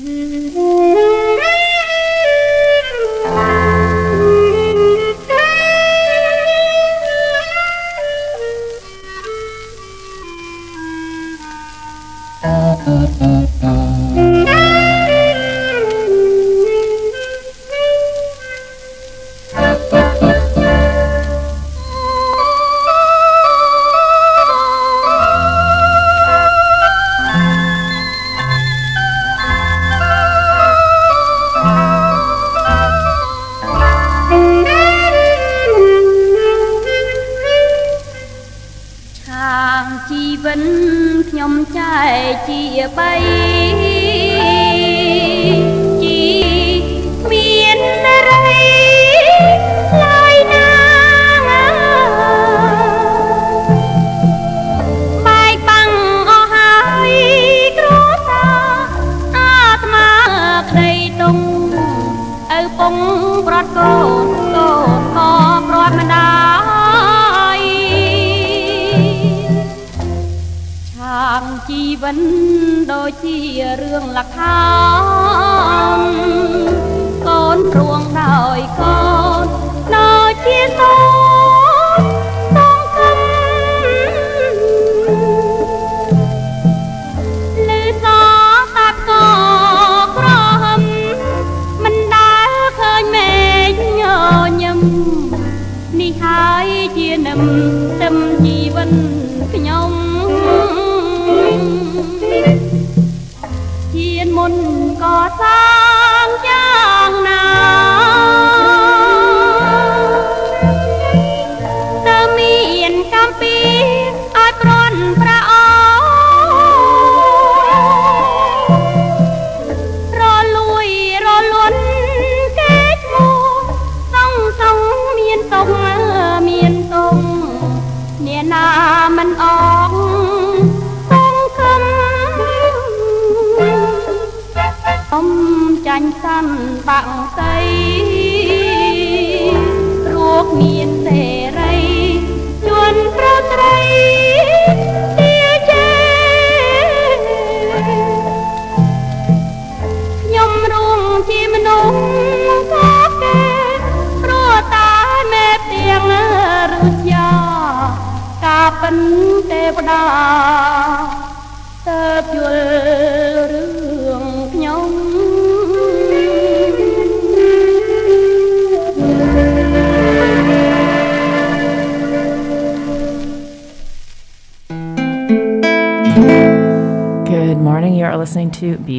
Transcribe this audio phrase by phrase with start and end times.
[0.00, 0.04] Uh,
[12.86, 13.87] uh, uh, uh.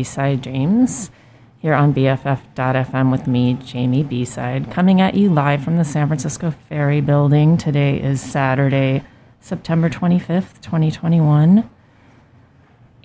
[0.10, 1.12] B-Side Dreams
[1.60, 6.50] here on BFF.FM with me, Jamie B-Side, coming at you live from the San Francisco
[6.50, 7.58] Ferry Building.
[7.58, 9.04] Today is Saturday,
[9.40, 11.70] September 25th, 2021.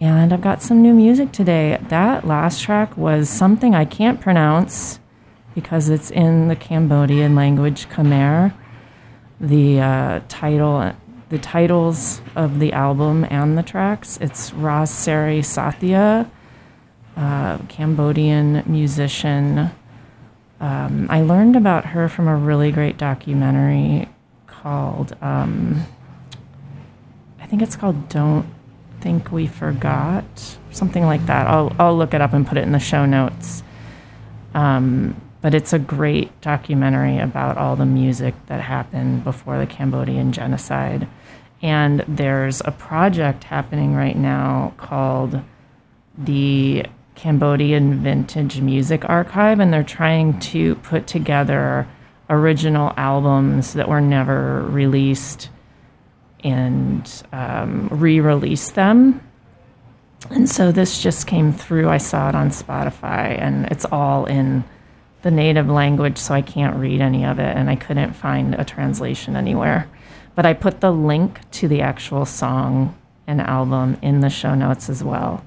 [0.01, 1.79] And I've got some new music today.
[1.91, 4.99] That last track was something I can't pronounce
[5.55, 8.55] because it's in the Cambodian language Khmer.
[9.43, 10.95] The uh, title,
[11.29, 14.17] the titles of the album and the tracks.
[14.23, 16.31] It's Ros Sereysothea
[17.17, 19.71] uh, Cambodian musician.
[20.61, 24.09] Um, I learned about her from a really great documentary
[24.47, 25.85] called, um,
[27.41, 28.47] I think it's called Don't
[29.01, 31.47] Think We Forgot, something like that.
[31.47, 33.63] I'll, I'll look it up and put it in the show notes.
[34.55, 40.33] Um, but it's a great documentary about all the music that happened before the Cambodian
[40.33, 41.07] genocide.
[41.61, 45.43] And there's a project happening right now called
[46.17, 51.87] the Cambodian Vintage Music Archive, and they're trying to put together
[52.29, 55.51] original albums that were never released
[56.43, 59.21] and um, re release them.
[60.31, 61.89] And so this just came through.
[61.89, 64.65] I saw it on Spotify, and it's all in
[65.23, 68.65] the native language, so I can't read any of it, and I couldn't find a
[68.65, 69.89] translation anywhere.
[70.35, 72.97] But I put the link to the actual song
[73.27, 75.45] and album in the show notes as well.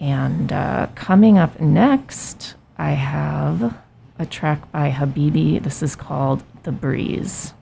[0.00, 3.76] And uh, coming up next, I have
[4.18, 5.62] a track by Habibi.
[5.62, 7.52] This is called The Breeze.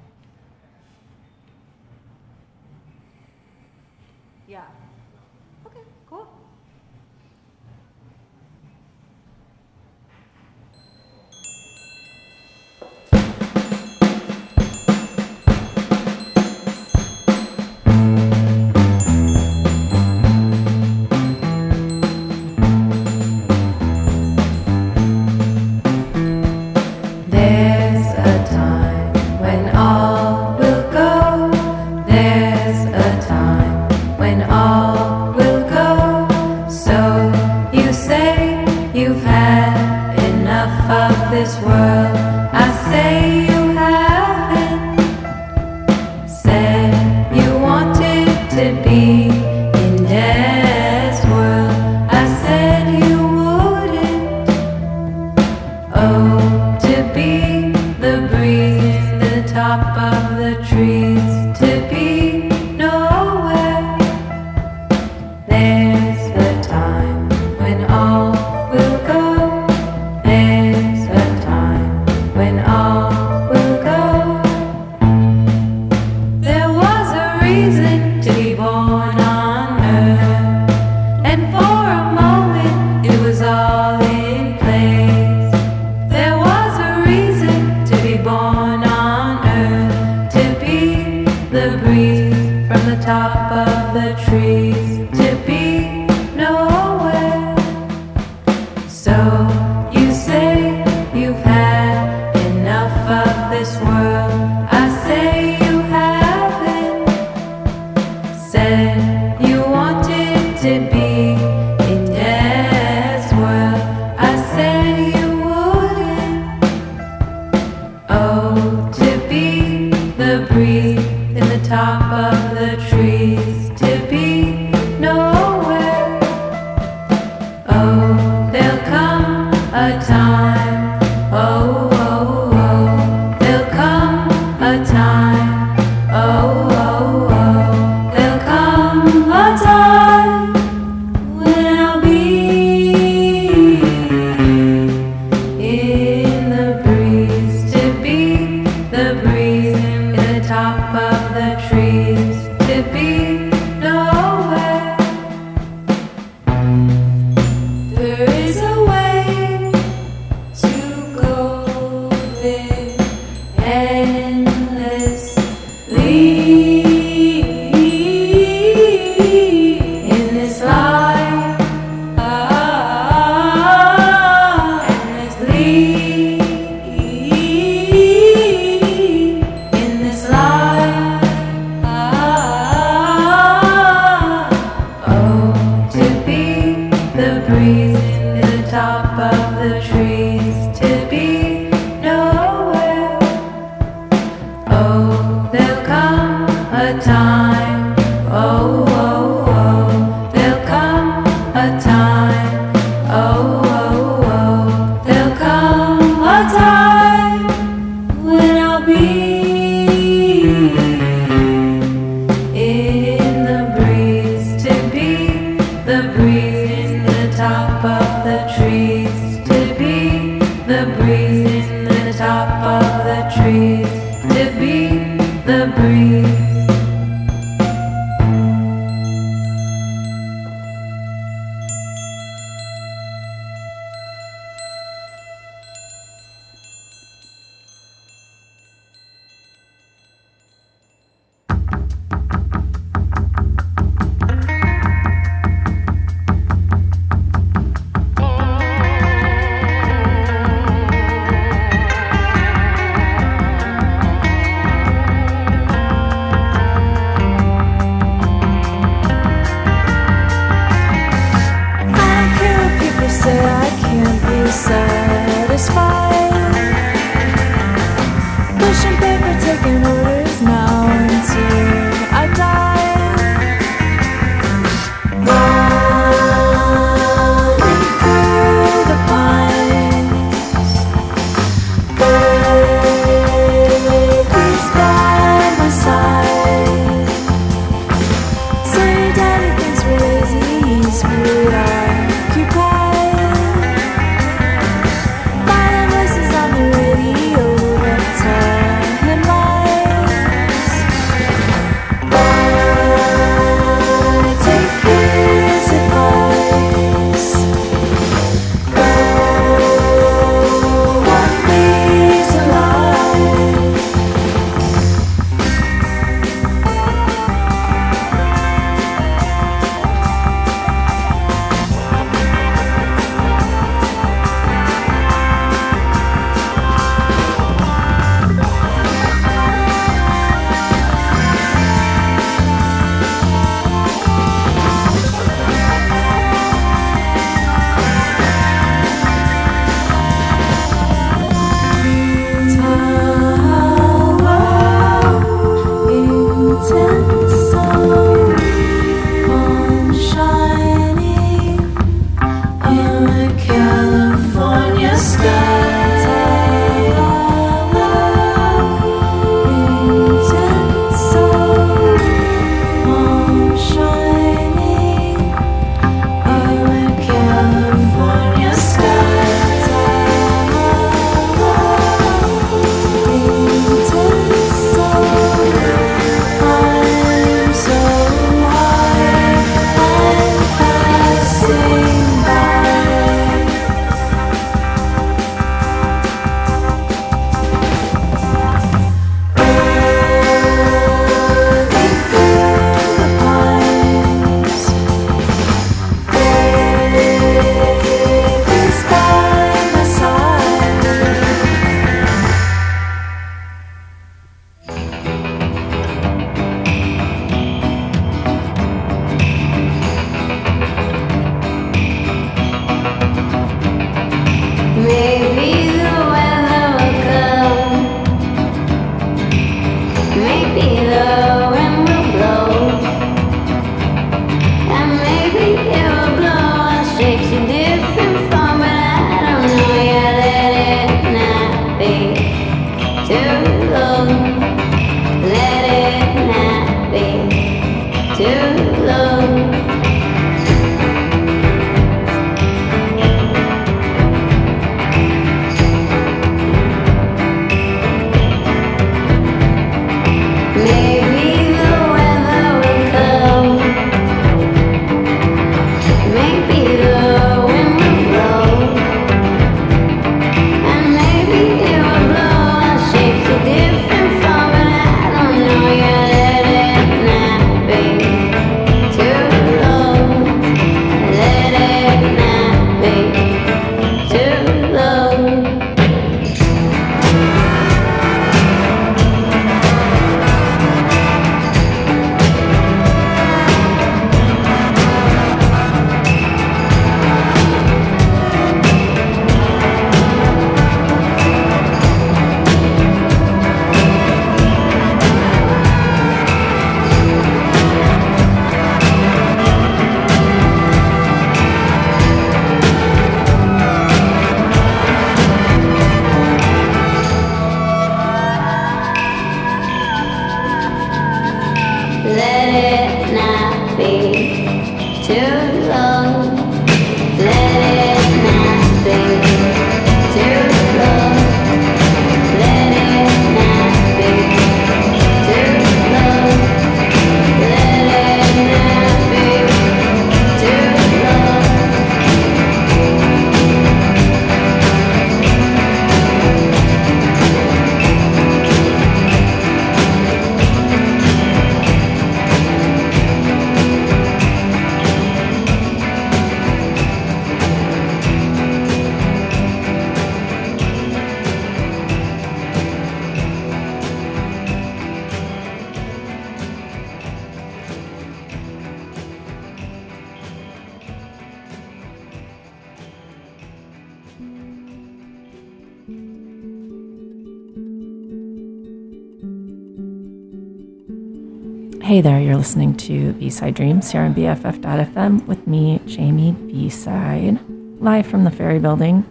[573.29, 577.39] B-Side Dreams here on BFF.fm with me, Jamie B-Side,
[577.79, 579.05] live from the Ferry Building.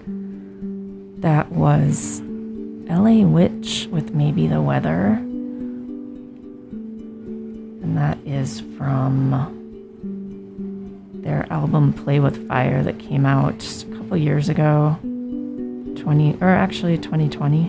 [1.19, 2.19] That was
[2.89, 5.09] LA Witch with Maybe the Weather.
[7.83, 9.53] And that is from
[11.21, 14.97] their album Play with Fire that came out a couple years ago.
[15.03, 17.67] 20 or actually 2020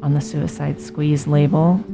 [0.00, 1.84] on the Suicide Squeeze label.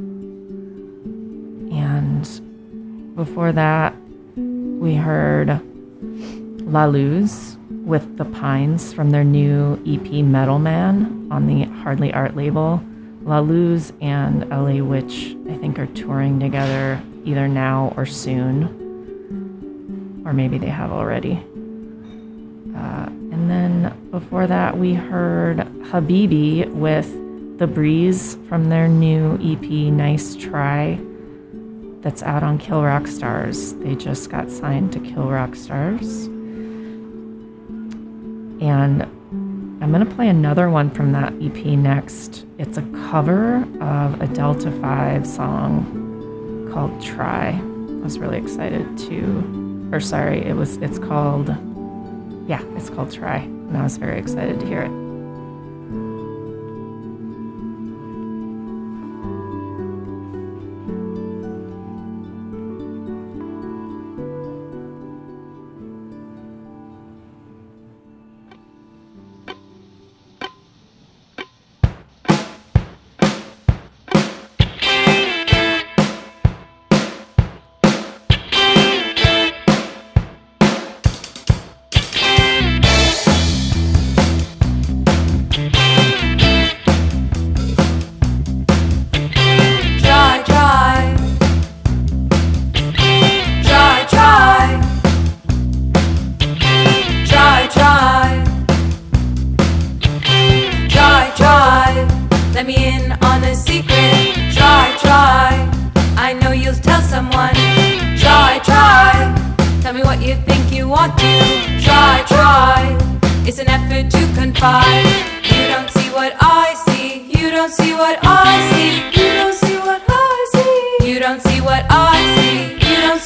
[3.16, 3.96] Before that,
[4.36, 5.60] we heard
[6.70, 12.36] La Luz with the Pines from their new EP Metal Man on the Hardly Art
[12.36, 12.82] label.
[13.22, 18.84] La Luz and LA Witch, I think, are touring together either now or soon.
[20.26, 21.42] Or maybe they have already.
[22.76, 25.58] Uh, and then before that, we heard
[25.90, 27.10] Habibi with
[27.58, 31.00] The Breeze from their new EP Nice Try
[32.06, 33.72] that's out on Kill Rock Stars.
[33.72, 36.26] They just got signed to Kill Rock Stars.
[38.60, 42.46] And I'm going to play another one from that EP next.
[42.58, 47.48] It's a cover of a Delta 5 song called Try.
[47.48, 51.48] I was really excited to or sorry, it was it's called
[52.46, 53.38] yeah, it's called Try.
[53.38, 55.05] And I was very excited to hear it.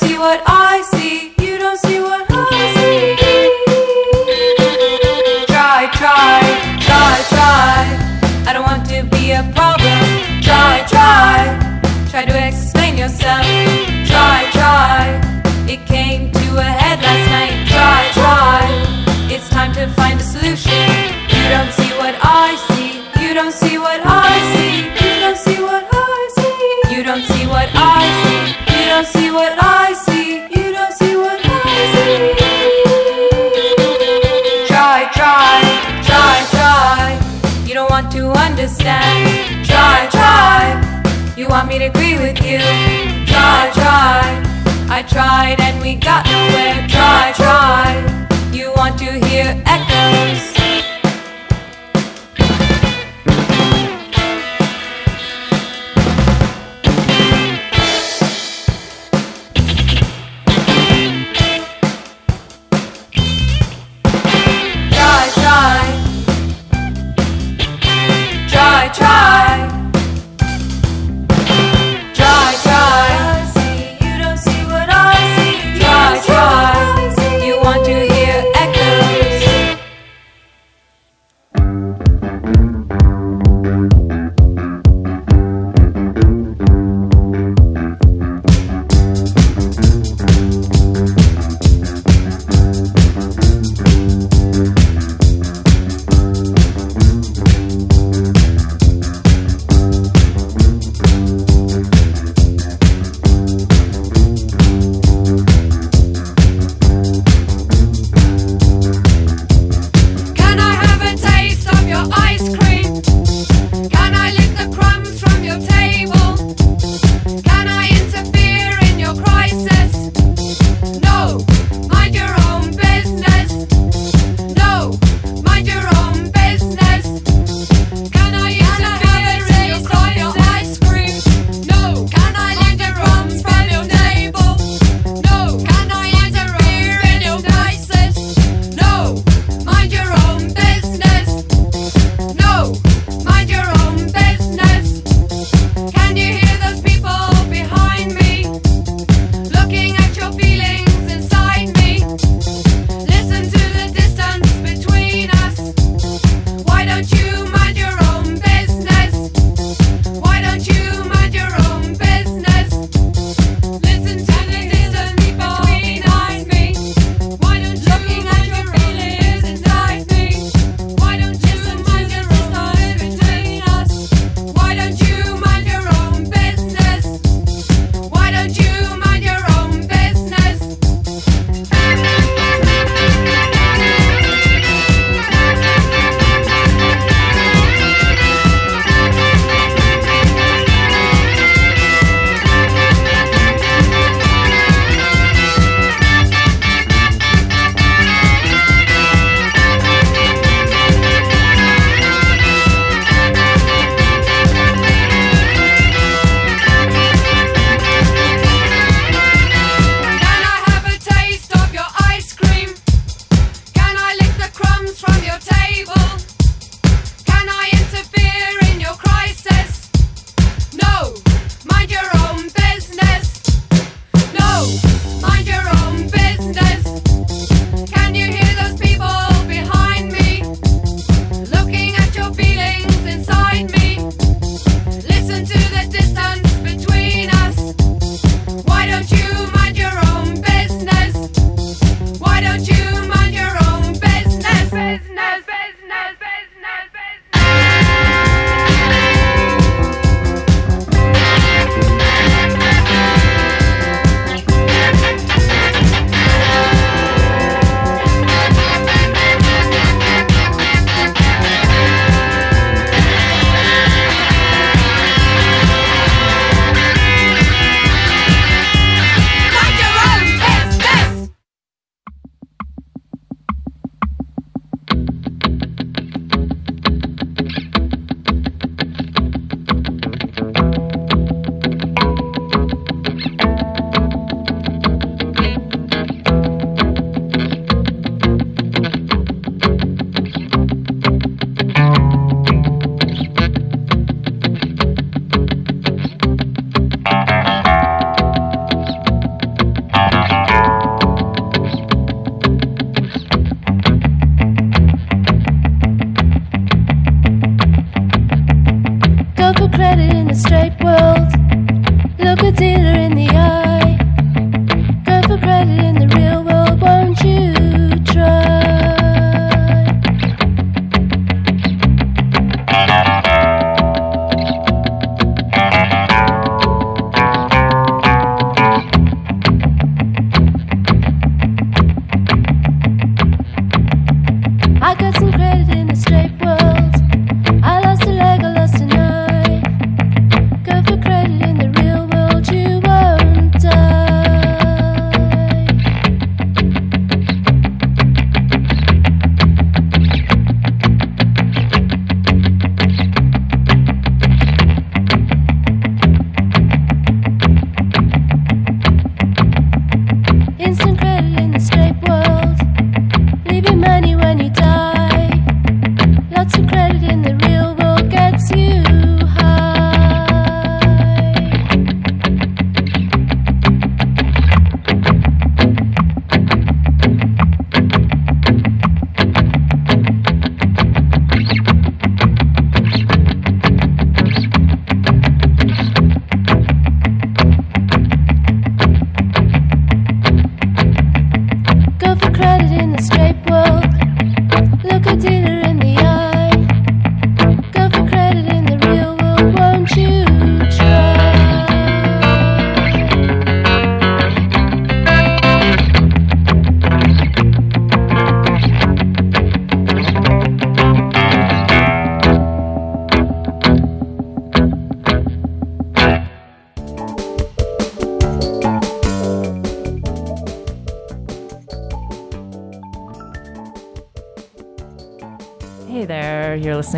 [0.00, 0.49] See what
[38.80, 39.66] understand.
[39.66, 41.34] Try, try.
[41.36, 42.58] You want me to agree with you.
[43.26, 44.42] Try, try.
[44.88, 46.86] I tried and we got nowhere.
[46.88, 48.48] Try, try.
[48.52, 50.59] You want to hear echoes.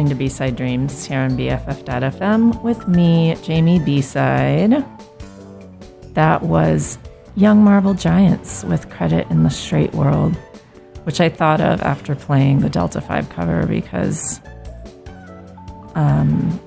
[0.03, 4.85] Listening to B-Side Dreams here on BFF.fm with me, Jamie B-Side.
[6.15, 6.99] That was
[7.37, 10.35] Young Marble Giants with credit in the straight world,
[11.05, 14.41] which I thought of after playing the Delta 5 cover because
[15.95, 16.61] um,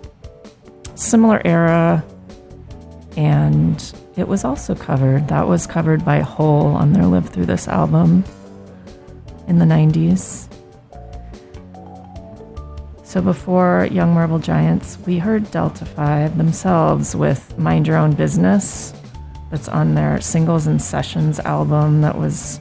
[0.95, 2.05] similar era
[3.17, 5.27] and it was also covered.
[5.27, 8.23] That was covered by Hole on their Live Through This album
[9.49, 10.47] in the 90s.
[13.15, 18.93] So before Young Marble Giants, we heard Delta 5 themselves with Mind Your Own Business.
[19.49, 22.59] That's on their Singles and Sessions album that was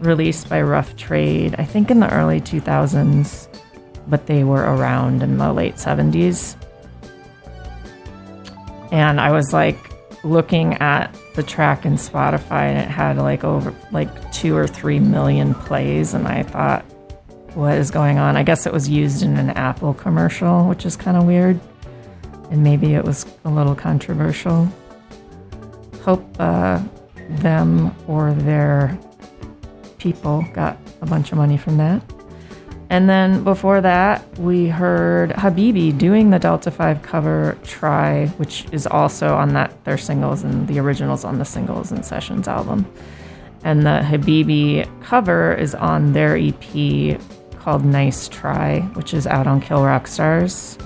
[0.00, 3.46] released by Rough Trade, I think in the early 2000s,
[4.08, 6.56] but they were around in the late 70s.
[8.90, 9.78] And I was like
[10.24, 14.98] looking at the track in Spotify and it had like over like two or three
[14.98, 16.14] million plays.
[16.14, 16.84] And I thought,
[17.54, 18.36] what is going on?
[18.36, 21.60] I guess it was used in an Apple commercial, which is kind of weird.
[22.50, 24.68] And maybe it was a little controversial.
[26.02, 26.82] Hope uh,
[27.28, 28.98] them or their
[29.98, 32.02] people got a bunch of money from that.
[32.90, 38.86] And then before that, we heard Habibi doing the Delta 5 cover Try, which is
[38.86, 42.86] also on that their singles and the originals on the singles and sessions album.
[43.64, 47.18] And the Habibi cover is on their EP
[47.64, 50.76] called Nice Try, which is out on Kill Rock Stars.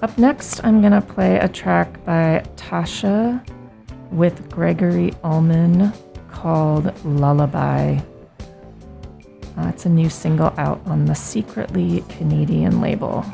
[0.00, 3.46] Up next, I'm going to play a track by Tasha
[4.10, 5.94] with Gregory Uhlmann
[6.30, 7.98] called Lullaby.
[9.58, 13.26] Uh, it's a new single out on the Secretly Canadian label.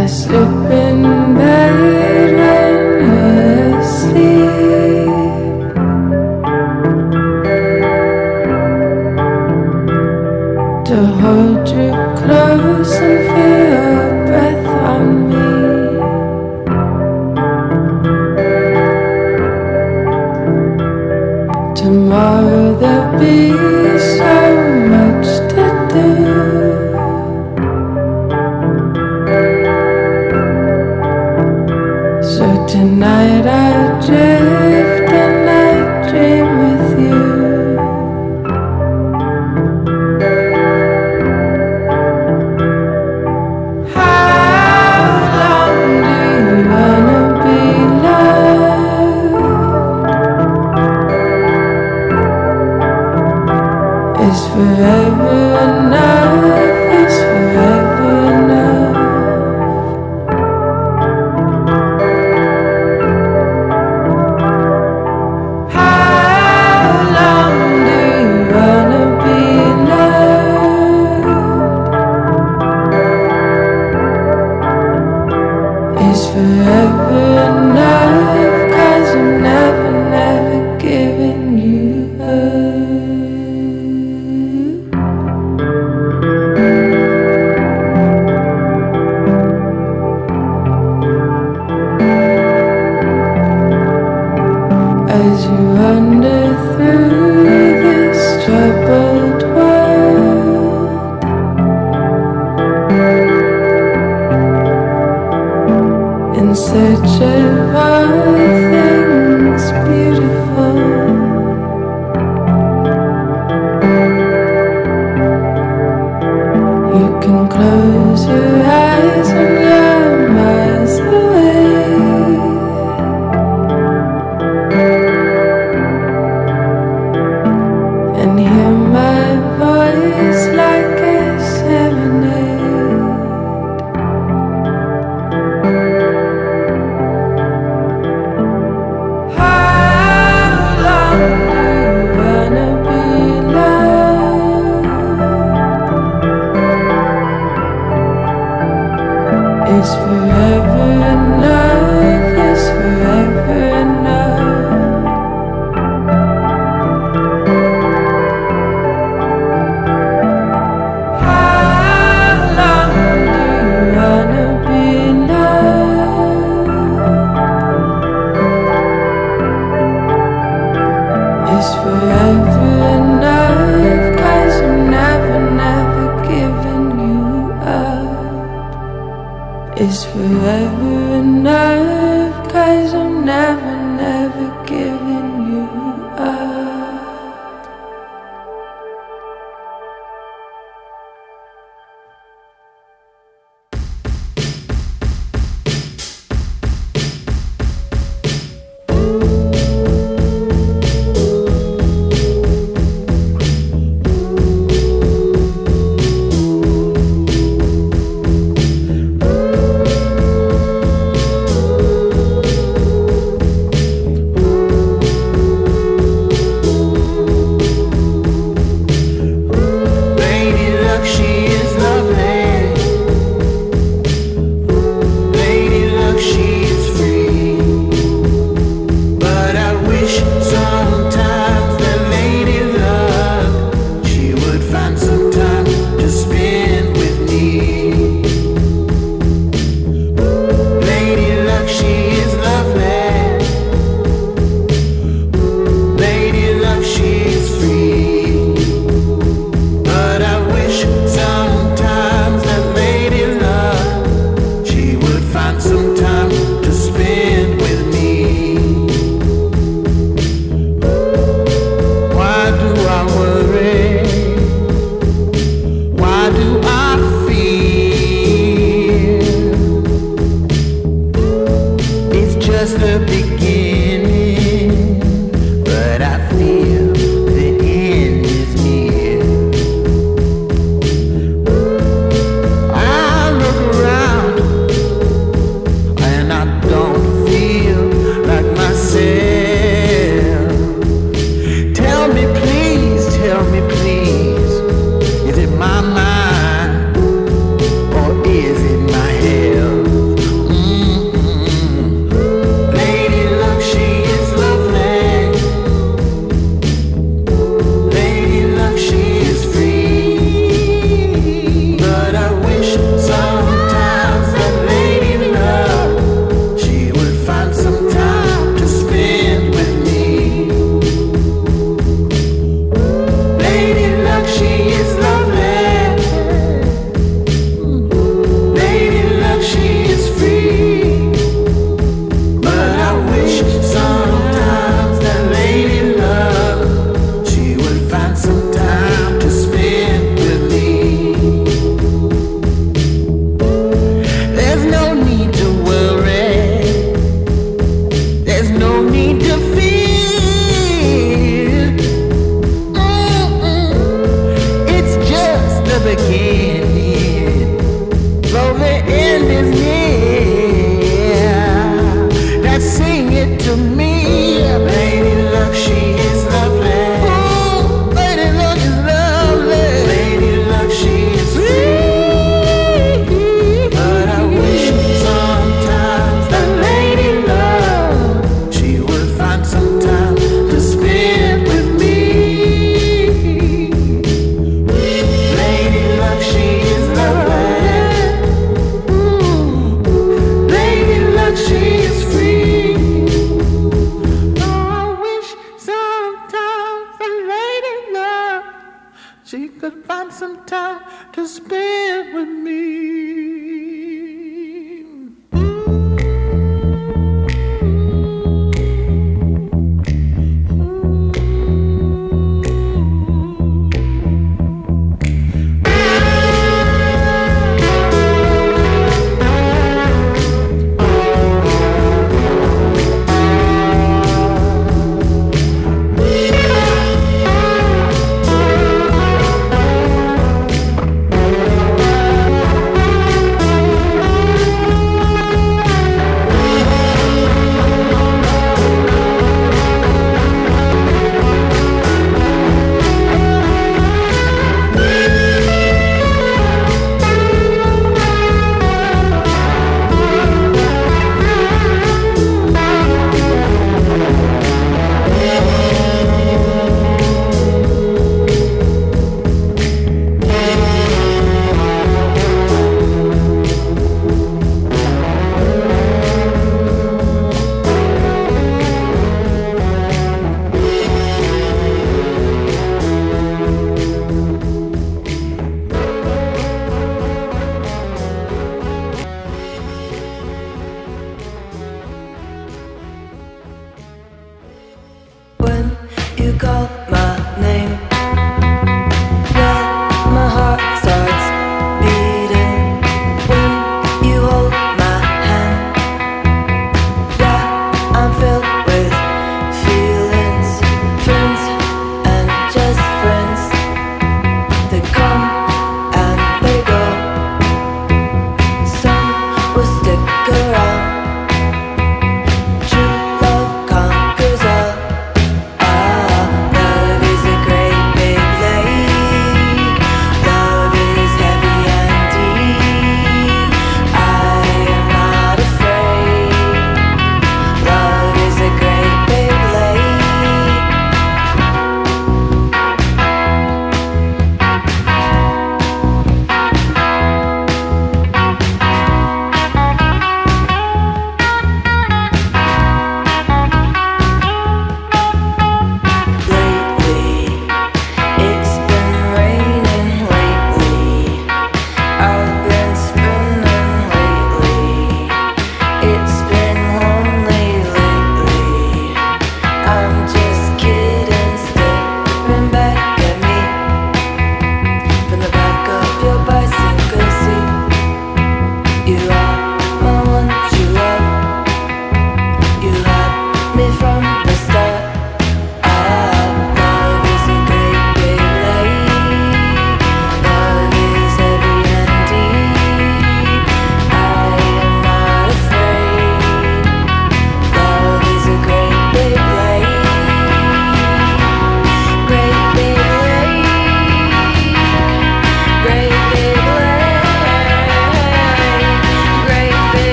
[0.00, 1.02] I slip in
[1.34, 1.99] bed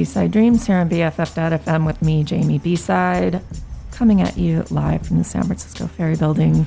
[0.00, 3.42] B-Side Dreams here on BFF.FM with me, Jamie B-Side,
[3.90, 6.66] coming at you live from the San Francisco Ferry Building.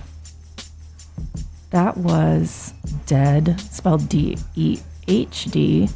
[1.72, 2.76] That was
[3.08, 5.90] Dehd, spelled D-E-H-D,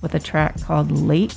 [0.00, 1.32] with a track called Lake.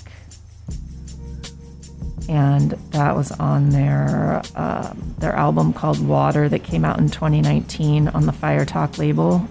[2.29, 8.09] And that was on their um, their album called Water that came out in 2019
[8.09, 9.47] on the Fire Talk label.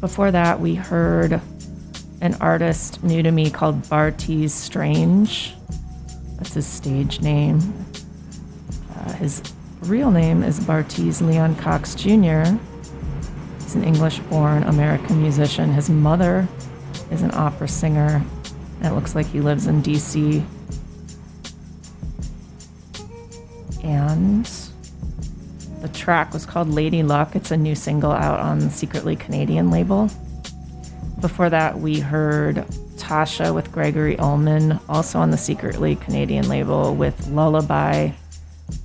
[0.00, 1.40] Before that, we heard
[2.20, 5.54] an artist new to me called Bartees Strange.
[6.36, 7.60] That's his stage name.
[8.94, 9.42] Uh, his
[9.82, 12.44] real name is Bartees Leon Cox Jr.
[13.60, 15.72] He's an English born American musician.
[15.72, 16.48] His mother
[17.10, 18.24] is an opera singer,
[18.80, 20.44] and it looks like he lives in DC.
[23.84, 24.50] And
[25.80, 27.36] the track was called Lady Luck.
[27.36, 30.10] It's a new single out on Secretly Canadian label.
[31.20, 32.64] Before that, we heard
[32.96, 38.10] Tasha with Gregory Uhlmann, also on the Secretly Canadian label, with Lullaby,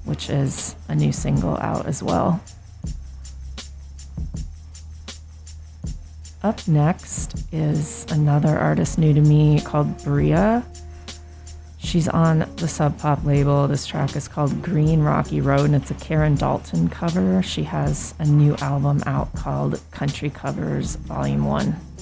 [0.05, 2.41] which is a new single out as well.
[6.41, 10.65] Up next is another artist new to me called Bria.
[11.77, 13.67] She's on the Sub Pop label.
[13.67, 17.43] This track is called Green Rocky Road and it's a Karen Dalton cover.
[17.43, 21.92] She has a new album out called Country Covers Volume 1.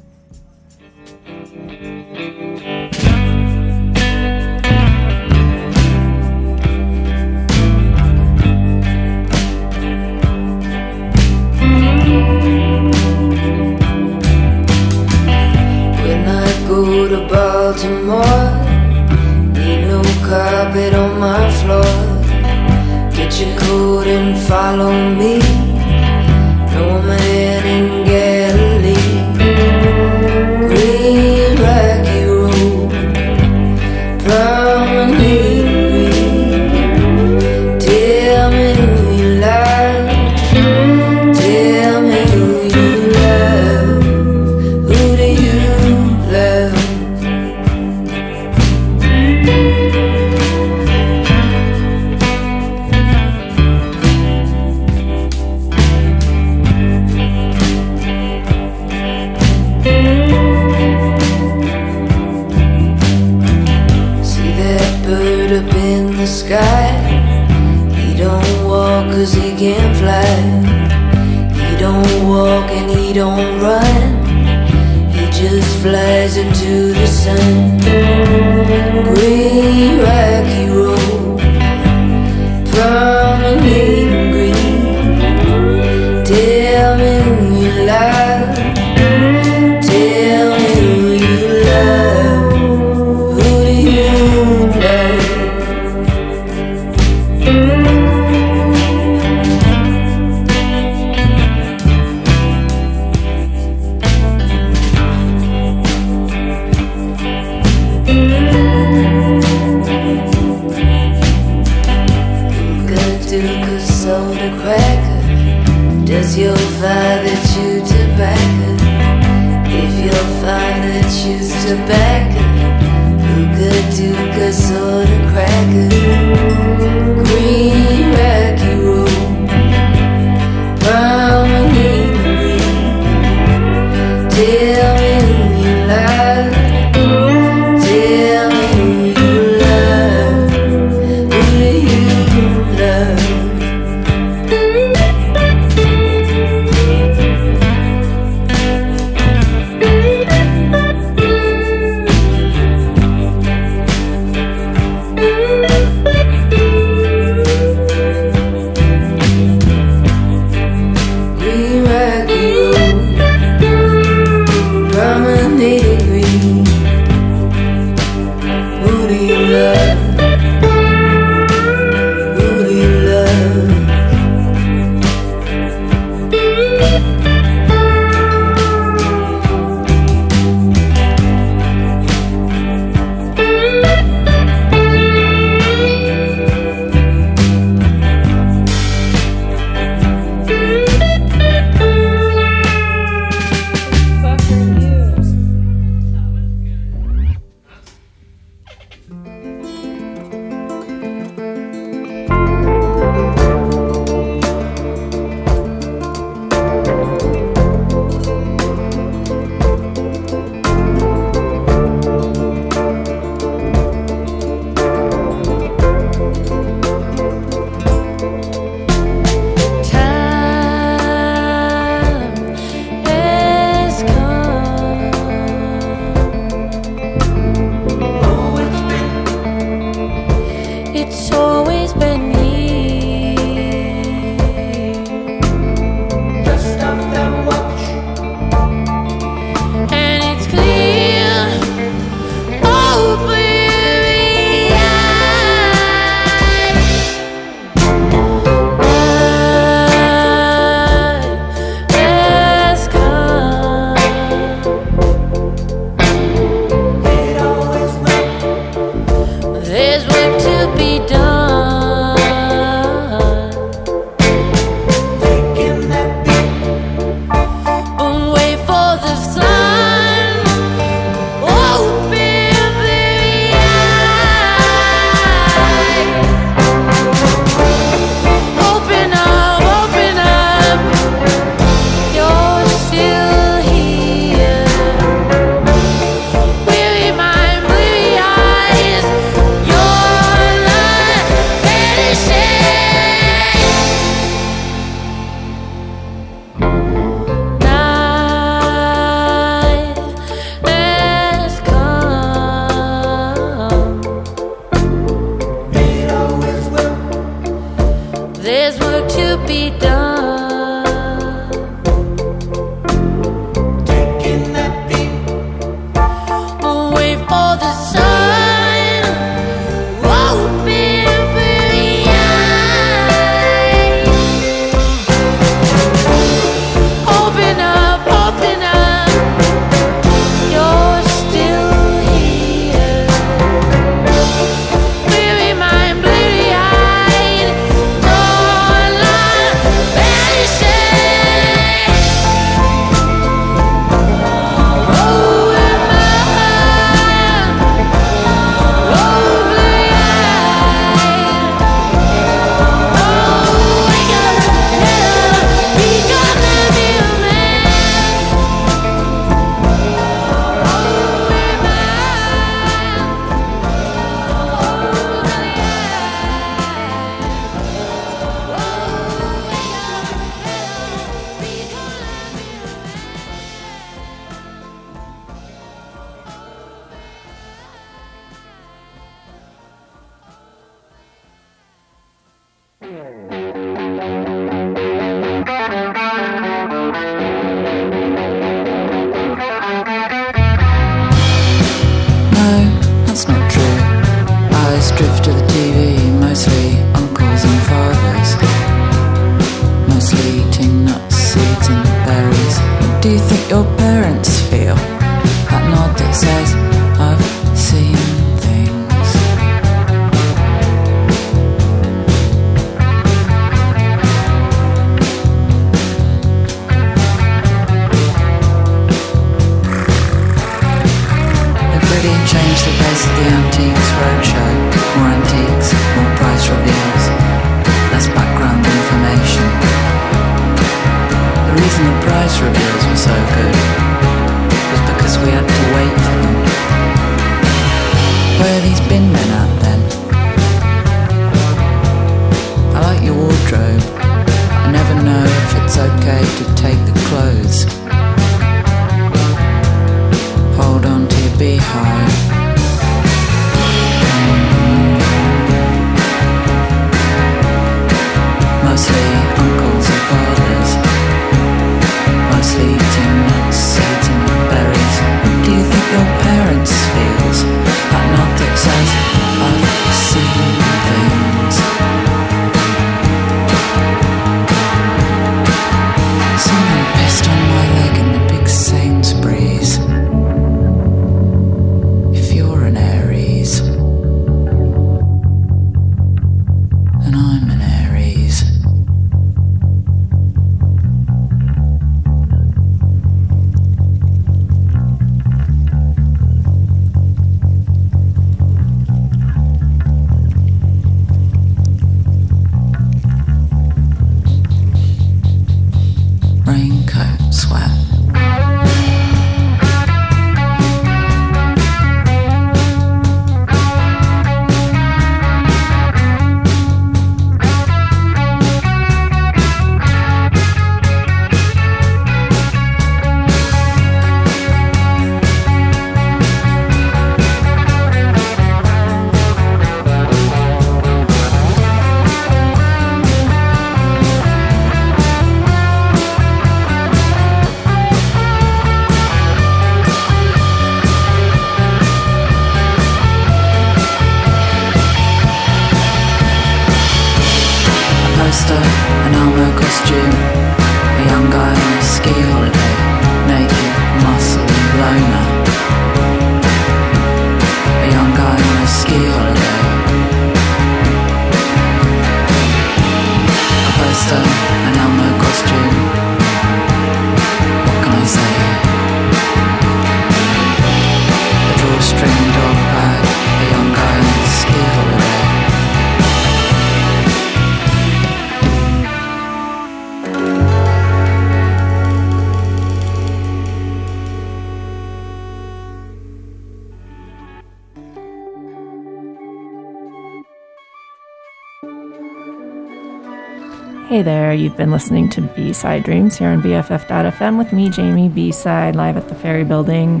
[594.30, 598.30] There, you've been listening to B Side Dreams here on BFF.fm with me, Jamie B
[598.30, 600.00] Side, live at the Ferry Building.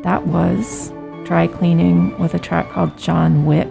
[0.00, 0.90] That was
[1.24, 3.68] Dry Cleaning with a track called John Wick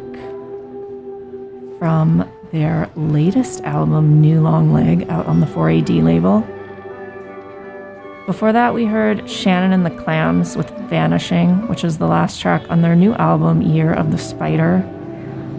[1.80, 6.42] from their latest album, New Long Leg, out on the 4AD label.
[8.28, 12.62] Before that, we heard Shannon and the Clams with Vanishing, which is the last track
[12.70, 14.88] on their new album, Year of the Spider,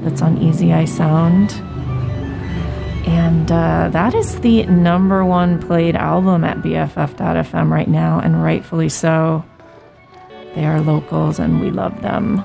[0.02, 1.50] that's on Easy Eye Sound.
[3.07, 8.88] And uh, that is the number one played album at BFF.fm right now, and rightfully
[8.88, 9.44] so.
[10.55, 12.44] They are locals and we love them.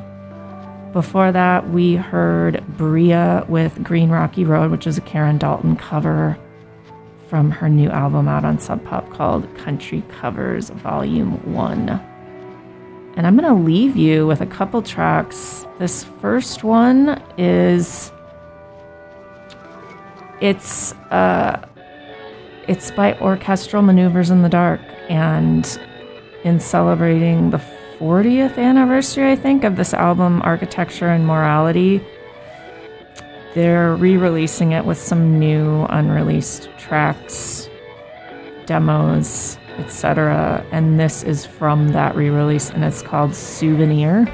[0.93, 6.37] Before that, we heard Bria with Green Rocky Road, which is a Karen Dalton cover
[7.27, 11.89] from her new album out on Sub Pop called Country Covers Volume 1.
[13.17, 15.65] And I'm going to leave you with a couple tracks.
[15.79, 18.11] This first one is
[20.41, 21.65] it's uh,
[22.67, 25.79] it's by Orchestral Maneuvers in the Dark, and
[26.43, 27.61] in celebrating the
[27.99, 32.03] 40th anniversary, I think, of this album, Architecture and Morality,
[33.53, 37.69] they're re-releasing it with some new unreleased tracks,
[38.65, 40.65] demos, etc.
[40.71, 44.27] And this is from that re-release, and it's called Souvenir,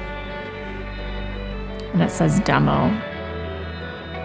[1.92, 2.88] and it says demo.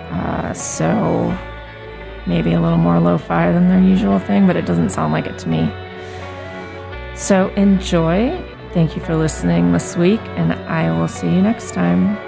[0.10, 1.38] Uh, so
[2.28, 5.26] maybe a little more lo fi than their usual thing, but it doesn't sound like
[5.26, 5.72] it to me.
[7.16, 8.44] So enjoy.
[8.74, 12.27] Thank you for listening this week, and I will see you next time.